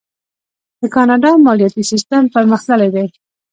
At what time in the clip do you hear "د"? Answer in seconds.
0.79-0.81